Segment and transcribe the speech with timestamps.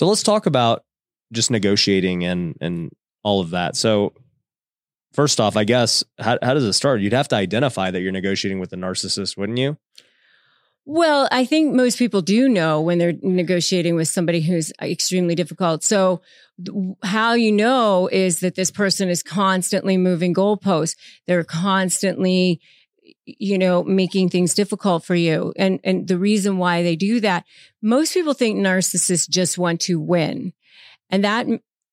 [0.00, 0.82] So let's talk about
[1.30, 2.90] just negotiating and and
[3.22, 3.76] all of that.
[3.76, 4.14] So
[5.12, 7.02] first off, I guess how how does it start?
[7.02, 9.76] You'd have to identify that you're negotiating with a narcissist, wouldn't you?
[10.86, 15.84] Well, I think most people do know when they're negotiating with somebody who's extremely difficult.
[15.84, 16.22] So,
[17.02, 20.96] how you know is that this person is constantly moving goalposts.
[21.26, 22.62] They're constantly,
[23.38, 25.52] you know, making things difficult for you.
[25.56, 27.44] And, and the reason why they do that,
[27.82, 30.52] most people think narcissists just want to win.
[31.10, 31.46] And that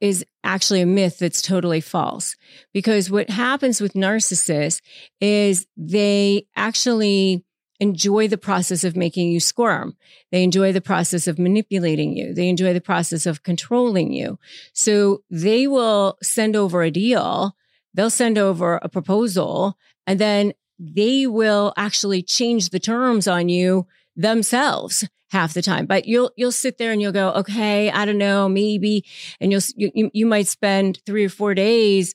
[0.00, 2.36] is actually a myth that's totally false.
[2.72, 4.80] Because what happens with narcissists
[5.20, 7.44] is they actually,
[7.82, 9.96] enjoy the process of making you squirm.
[10.30, 12.32] They enjoy the process of manipulating you.
[12.32, 14.38] They enjoy the process of controlling you.
[14.72, 17.56] So they will send over a deal.
[17.92, 19.76] They'll send over a proposal
[20.06, 23.86] and then they will actually change the terms on you
[24.16, 25.86] themselves half the time.
[25.86, 29.04] But you'll you'll sit there and you'll go, okay, I don't know, maybe,
[29.40, 32.14] and you'll you, you might spend three or four days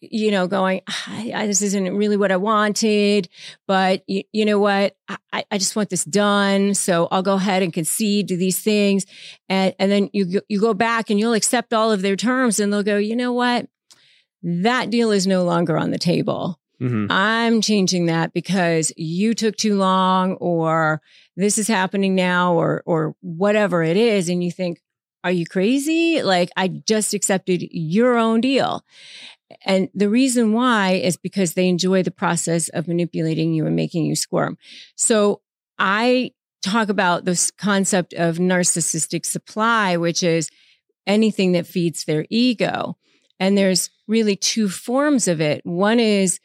[0.00, 3.28] you know, going, I, this isn't really what I wanted,
[3.66, 4.96] but you, you know what?
[5.32, 6.74] I, I just want this done.
[6.74, 9.06] So I'll go ahead and concede to these things.
[9.48, 12.72] And, and then you, you go back and you'll accept all of their terms and
[12.72, 13.66] they'll go, you know what?
[14.42, 16.60] That deal is no longer on the table.
[16.80, 17.06] Mm-hmm.
[17.10, 21.00] I'm changing that because you took too long or
[21.36, 24.28] this is happening now or, or whatever it is.
[24.28, 24.80] And you think,
[25.24, 26.22] are you crazy?
[26.22, 28.84] Like I just accepted your own deal.
[29.64, 34.04] And the reason why is because they enjoy the process of manipulating you and making
[34.04, 34.58] you squirm.
[34.94, 35.40] So
[35.78, 40.50] I talk about this concept of narcissistic supply, which is
[41.06, 42.96] anything that feeds their ego.
[43.40, 45.64] And there's really two forms of it.
[45.64, 46.40] One is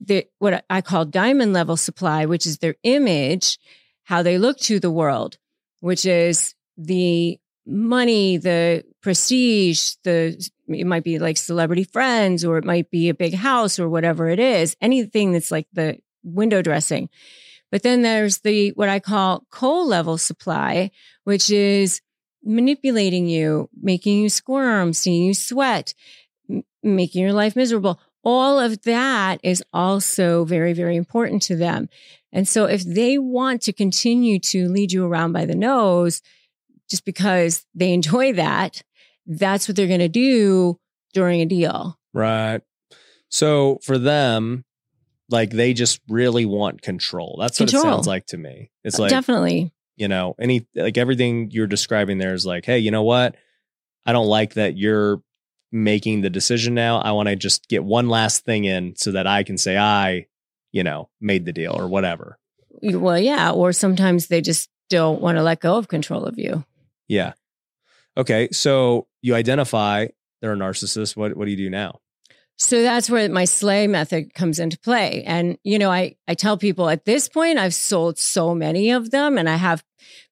[0.00, 3.58] the, what I call diamond level supply, which is their image,
[4.04, 5.38] how they look to the world,
[5.80, 12.64] which is the money, the prestige, the it might be like celebrity friends or it
[12.64, 17.08] might be a big house or whatever it is, anything that's like the window dressing.
[17.70, 20.90] But then there's the what I call coal level supply,
[21.24, 22.00] which is
[22.42, 25.94] manipulating you, making you squirm, seeing you sweat,
[26.82, 28.00] making your life miserable.
[28.24, 31.88] All of that is also very, very important to them.
[32.32, 36.22] And so if they want to continue to lead you around by the nose,
[36.88, 38.82] just because they enjoy that,
[39.26, 40.78] that's what they're going to do
[41.12, 41.98] during a deal.
[42.12, 42.60] Right.
[43.28, 44.64] So for them,
[45.30, 47.36] like they just really want control.
[47.40, 47.92] That's what control.
[47.92, 48.70] it sounds like to me.
[48.84, 52.78] It's uh, like definitely, you know, any like everything you're describing there is like, hey,
[52.78, 53.36] you know what?
[54.06, 55.22] I don't like that you're
[55.74, 57.00] making the decision now.
[57.00, 60.26] I want to just get one last thing in so that I can say I,
[60.70, 62.38] you know, made the deal or whatever.
[62.80, 63.50] Well, yeah.
[63.50, 66.64] Or sometimes they just don't want to let go of control of you.
[67.08, 67.32] Yeah.
[68.16, 68.48] Okay.
[68.52, 70.06] So you identify
[70.40, 71.16] they're a narcissist.
[71.16, 72.00] What what do you do now?
[72.56, 75.24] So that's where my slay method comes into play.
[75.24, 79.10] And, you know, I, I tell people at this point, I've sold so many of
[79.10, 79.82] them and I have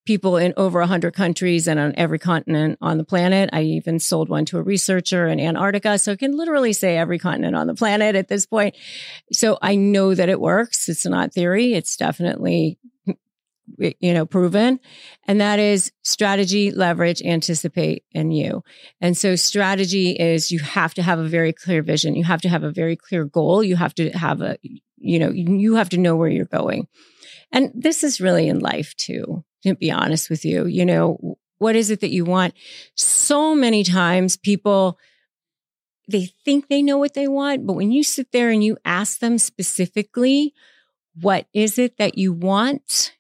[0.05, 3.51] people in over 100 countries and on every continent on the planet.
[3.53, 5.99] I even sold one to a researcher in Antarctica.
[5.99, 8.77] So I can literally say every continent on the planet at this point.
[9.33, 10.89] So I know that it works.
[10.89, 11.75] It's not theory.
[11.75, 12.79] It's definitely
[13.79, 14.81] you know, proven.
[15.27, 18.63] And that is strategy, leverage, anticipate, and you.
[19.01, 22.15] And so strategy is you have to have a very clear vision.
[22.15, 23.63] You have to have a very clear goal.
[23.63, 24.59] You have to have a,
[24.97, 26.87] you know, you have to know where you're going.
[27.51, 30.67] And this is really in life too, to be honest with you.
[30.67, 32.55] You know, what is it that you want?
[32.97, 34.99] So many times people,
[36.09, 39.21] they think they know what they want, but when you sit there and you ask
[39.21, 40.55] them specifically,
[41.21, 43.13] what is it that you want?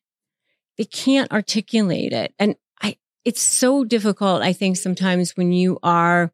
[0.78, 2.34] they can't articulate it.
[2.38, 6.32] And I, it's so difficult, I think, sometimes when you are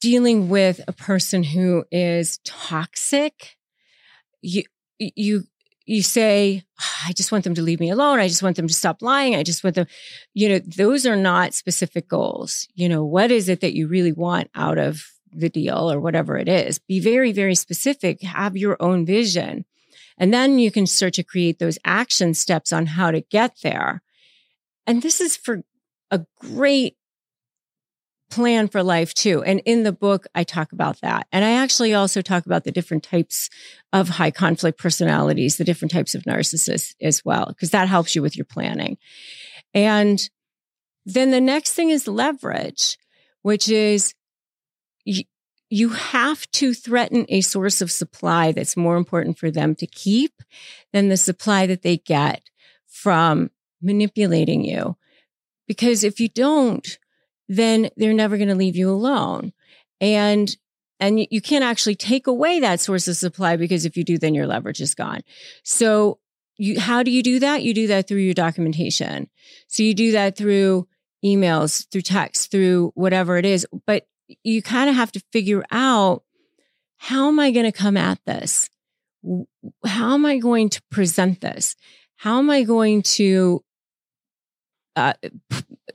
[0.00, 3.56] dealing with a person who is toxic,
[4.42, 4.64] you,
[4.98, 5.44] you,
[5.86, 6.64] you say,
[7.06, 8.18] I just want them to leave me alone.
[8.18, 9.36] I just want them to stop lying.
[9.36, 9.86] I just want them,
[10.34, 12.68] you know, those are not specific goals.
[12.74, 16.36] You know, what is it that you really want out of the deal or whatever
[16.36, 16.80] it is?
[16.80, 18.20] Be very, very specific.
[18.22, 19.64] Have your own vision.
[20.18, 24.02] And then you can start to create those action steps on how to get there.
[24.86, 25.62] And this is for
[26.10, 26.96] a great
[28.30, 29.42] plan for life too.
[29.42, 31.26] And in the book, I talk about that.
[31.32, 33.48] And I actually also talk about the different types
[33.92, 38.22] of high conflict personalities, the different types of narcissists as well, because that helps you
[38.22, 38.98] with your planning.
[39.74, 40.28] And
[41.04, 42.98] then the next thing is leverage,
[43.42, 44.14] which is
[45.68, 50.42] you have to threaten a source of supply that's more important for them to keep
[50.92, 52.42] than the supply that they get
[52.86, 53.50] from
[53.82, 54.96] manipulating you.
[55.66, 56.98] because if you don't,
[57.48, 59.52] then they're never going to leave you alone.
[60.00, 60.54] And
[60.98, 64.34] and you, can't actually take away that source of supply because if you do, then
[64.34, 65.20] your leverage is gone.
[65.62, 66.20] So
[66.56, 67.62] you, how do you do that?
[67.62, 69.28] You do that through your documentation.
[69.68, 70.88] So you do that through
[71.22, 73.66] emails, through text, through whatever it is.
[73.86, 74.06] But
[74.42, 76.22] you kind of have to figure out
[76.96, 78.70] how am I going to come at this?
[79.84, 81.76] How am I going to present this?
[82.16, 83.62] How am I going to
[84.94, 85.12] uh,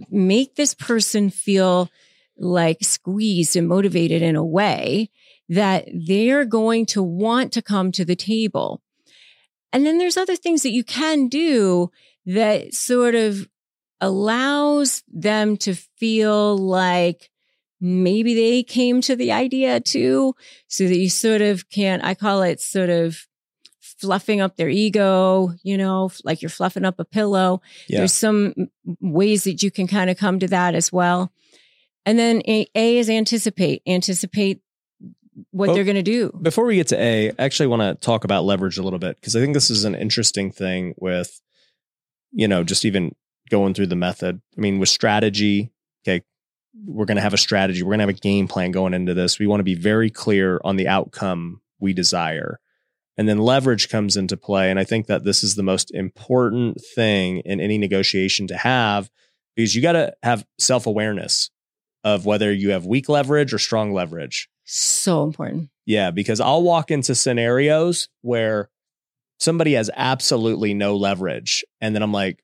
[0.09, 1.89] make this person feel
[2.37, 5.09] like squeezed and motivated in a way
[5.49, 8.81] that they're going to want to come to the table.
[9.73, 11.91] And then there's other things that you can do
[12.25, 13.47] that sort of
[13.99, 17.29] allows them to feel like
[17.79, 20.35] maybe they came to the idea too.
[20.67, 23.27] So that you sort of can, I call it sort of
[24.01, 27.61] fluffing up their ego, you know, like you're fluffing up a pillow.
[27.87, 27.99] Yeah.
[27.99, 28.53] There's some
[28.99, 31.31] ways that you can kind of come to that as well.
[32.05, 34.61] And then A, a is anticipate, anticipate
[35.51, 36.31] what well, they're going to do.
[36.41, 39.17] Before we get to A, I actually want to talk about leverage a little bit
[39.21, 41.39] because I think this is an interesting thing with,
[42.31, 43.13] you know, just even
[43.49, 44.41] going through the method.
[44.57, 45.71] I mean, with strategy,
[46.03, 46.23] okay,
[46.85, 49.13] we're going to have a strategy, we're going to have a game plan going into
[49.13, 49.37] this.
[49.37, 52.60] We want to be very clear on the outcome we desire.
[53.21, 54.71] And then leverage comes into play.
[54.71, 59.11] And I think that this is the most important thing in any negotiation to have
[59.55, 61.51] because you got to have self awareness
[62.03, 64.49] of whether you have weak leverage or strong leverage.
[64.63, 65.69] So important.
[65.85, 68.71] Yeah, because I'll walk into scenarios where
[69.39, 71.63] somebody has absolutely no leverage.
[71.79, 72.43] And then I'm like,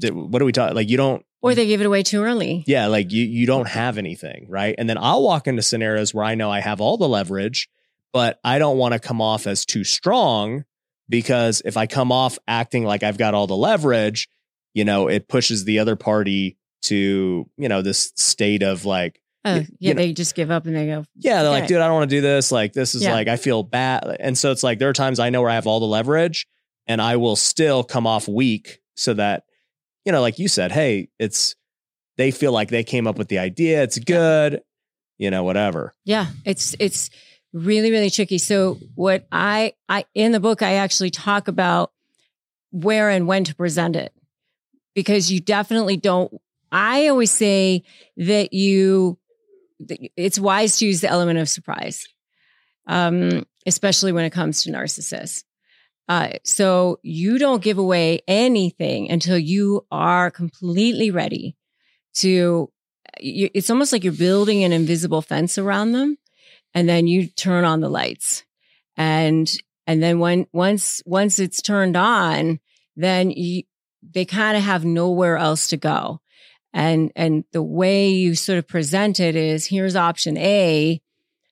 [0.00, 0.76] what are we talking?
[0.76, 1.26] Like, you don't.
[1.42, 2.62] Or they give it away too early.
[2.68, 4.76] Yeah, like you, you don't have anything, right?
[4.78, 7.68] And then I'll walk into scenarios where I know I have all the leverage,
[8.12, 10.64] but I don't want to come off as too strong
[11.08, 14.28] because if I come off acting like I've got all the leverage,
[14.74, 19.54] you know, it pushes the other party to you know this state of like Oh,
[19.54, 21.04] yeah, you know, they just give up and they go.
[21.16, 22.52] Yeah, they're like, dude, I don't want to do this.
[22.52, 23.12] Like, this is yeah.
[23.12, 24.16] like, I feel bad.
[24.20, 26.46] And so it's like, there are times I know where I have all the leverage
[26.86, 29.44] and I will still come off weak so that,
[30.04, 31.54] you know, like you said, hey, it's,
[32.18, 33.82] they feel like they came up with the idea.
[33.82, 34.58] It's good, yeah.
[35.16, 35.94] you know, whatever.
[36.04, 36.26] Yeah.
[36.44, 37.08] It's, it's
[37.52, 38.38] really, really tricky.
[38.38, 41.92] So, what I, I, in the book, I actually talk about
[42.70, 44.12] where and when to present it
[44.94, 46.32] because you definitely don't
[46.72, 47.82] I always say
[48.16, 49.18] that you,
[50.16, 52.06] it's wise to use the element of surprise,
[52.86, 55.44] um, especially when it comes to narcissists.
[56.08, 61.56] Uh, so you don't give away anything until you are completely ready
[62.14, 62.70] to.
[63.20, 66.16] You, it's almost like you're building an invisible fence around them,
[66.74, 68.44] and then you turn on the lights,
[68.96, 69.50] and
[69.86, 72.60] and then when once once it's turned on,
[72.96, 73.64] then you,
[74.02, 76.20] they kind of have nowhere else to go.
[76.72, 81.00] And and the way you sort of present it is here's option a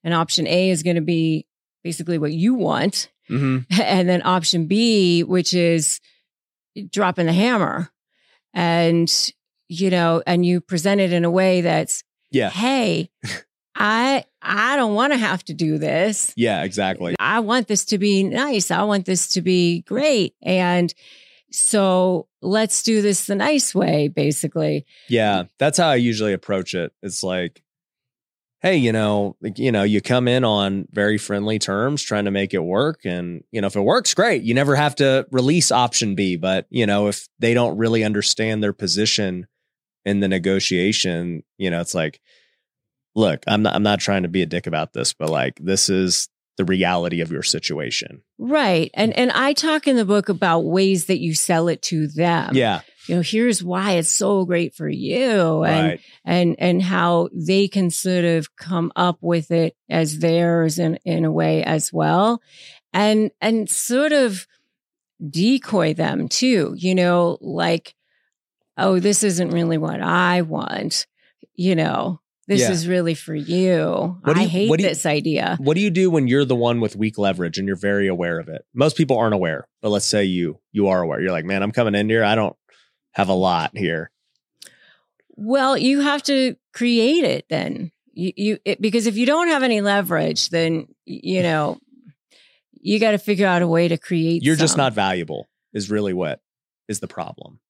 [0.05, 1.47] and option a is going to be
[1.82, 3.11] basically what you want.
[3.29, 3.81] Mm-hmm.
[3.82, 6.00] and then option b which is
[6.91, 7.91] dropping the hammer.
[8.55, 9.12] And
[9.69, 12.50] you know and you present it in a way that's yeah.
[12.50, 13.11] hey
[13.79, 17.97] i i don't want to have to do this yeah exactly i want this to
[17.97, 20.93] be nice i want this to be great and
[21.51, 24.87] so let's do this the nice way, basically.
[25.09, 26.93] Yeah, that's how I usually approach it.
[27.02, 27.62] It's like,
[28.61, 32.52] hey, you know, you know, you come in on very friendly terms, trying to make
[32.52, 34.43] it work, and you know, if it works, great.
[34.43, 38.62] You never have to release option B, but you know, if they don't really understand
[38.62, 39.47] their position
[40.05, 42.21] in the negotiation, you know, it's like,
[43.19, 45.89] look, I'm not, I'm not trying to be a dick about this, but like, this
[45.89, 48.23] is the reality of your situation.
[48.39, 48.91] Right.
[48.95, 52.55] And and I talk in the book about ways that you sell it to them.
[52.55, 52.81] Yeah.
[53.07, 56.01] You know, here's why it's so great for you and right.
[56.25, 61.25] and and how they can sort of come up with it as theirs in in
[61.25, 62.43] a way as well.
[62.93, 64.47] And and sort of
[65.31, 67.95] decoy them too, you know, like
[68.77, 71.07] oh, this isn't really what I want,
[71.55, 72.71] you know this yeah.
[72.71, 74.19] is really for you.
[74.26, 75.59] you I hate this you, idea.
[75.61, 78.40] What do you do when you're the one with weak leverage and you're very aware
[78.40, 78.64] of it?
[78.73, 81.21] Most people aren't aware, but let's say you you are aware.
[81.21, 82.25] You're like, man, I'm coming in here.
[82.25, 82.57] I don't
[83.12, 84.11] have a lot here.
[85.37, 87.93] Well, you have to create it then.
[88.14, 91.78] You, you it, because if you don't have any leverage, then you know
[92.73, 94.43] you got to figure out a way to create.
[94.43, 94.64] You're some.
[94.64, 95.49] just not valuable.
[95.75, 96.40] Is really what
[96.88, 97.61] is the problem.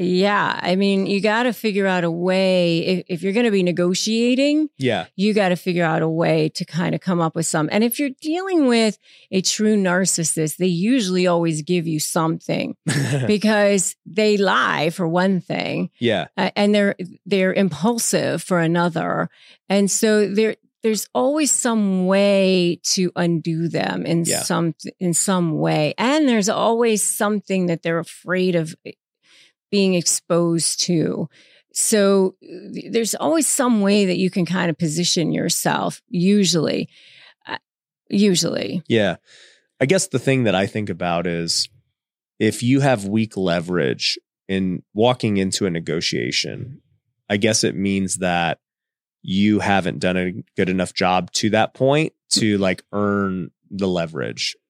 [0.00, 0.60] Yeah.
[0.62, 2.78] I mean, you got to figure out a way.
[2.86, 5.06] If, if you're going to be negotiating, Yeah.
[5.16, 7.68] you got to figure out a way to kind of come up with some.
[7.72, 8.96] And if you're dealing with
[9.32, 12.76] a true narcissist, they usually always give you something
[13.26, 16.28] because they lie for one thing yeah.
[16.36, 16.94] uh, and they're
[17.26, 19.28] they're impulsive for another
[19.68, 24.42] and so there there's always some way to undo them in Yeah.
[24.42, 28.74] some in some way and there's always something that they're afraid of
[29.70, 31.28] being exposed to
[31.72, 32.34] so
[32.90, 36.88] there's always some way that you can kind of position yourself usually
[37.46, 37.58] Uh,
[38.08, 39.16] usually Yeah.
[39.80, 41.68] I guess the thing that I think about is
[42.38, 46.80] if you have weak leverage in walking into a negotiation,
[47.28, 48.58] I guess it means that
[49.22, 54.56] you haven't done a good enough job to that point to like earn the leverage.